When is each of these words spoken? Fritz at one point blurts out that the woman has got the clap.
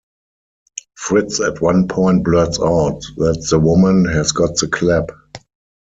Fritz 0.97 1.39
at 1.39 1.61
one 1.61 1.87
point 1.87 2.23
blurts 2.23 2.57
out 2.59 2.99
that 3.17 3.45
the 3.51 3.59
woman 3.59 4.05
has 4.05 4.31
got 4.31 4.55
the 4.55 4.67
clap. 4.67 5.11